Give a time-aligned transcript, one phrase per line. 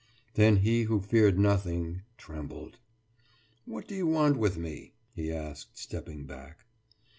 [0.33, 2.79] «Then he who feared nothing, trembled.
[3.67, 6.65] »What do you want with me?« he asked, stepping back.